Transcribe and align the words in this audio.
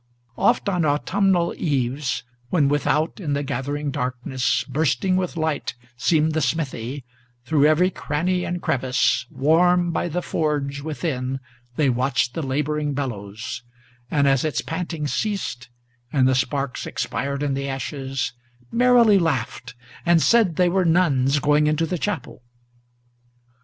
Oft 0.35 0.67
on 0.67 0.83
autumnal 0.83 1.53
eves, 1.59 2.23
when 2.49 2.67
without 2.67 3.19
in 3.19 3.33
the 3.33 3.43
gathering 3.43 3.91
darkness 3.91 4.63
Bursting 4.63 5.15
with 5.15 5.37
light 5.37 5.75
seemed 5.95 6.31
the 6.31 6.41
smithy, 6.41 7.03
through 7.45 7.67
every 7.67 7.91
cranny 7.91 8.43
and 8.43 8.63
crevice, 8.63 9.27
Warm 9.29 9.91
by 9.91 10.07
the 10.07 10.23
forge 10.23 10.81
within 10.81 11.39
they 11.75 11.87
watched 11.87 12.33
the 12.33 12.41
laboring 12.41 12.95
bellows, 12.95 13.61
And 14.09 14.27
as 14.27 14.43
its 14.43 14.61
panting 14.61 15.05
ceased, 15.05 15.69
and 16.11 16.27
the 16.27 16.33
sparks 16.33 16.87
expired 16.87 17.43
in 17.43 17.53
the 17.53 17.69
ashes, 17.69 18.33
Merrily 18.71 19.19
laughed, 19.19 19.75
and 20.03 20.19
said 20.19 20.55
they 20.55 20.67
were 20.67 20.83
nuns 20.83 21.37
going 21.37 21.67
into 21.67 21.85
the 21.85 21.99
chapel. 21.99 22.41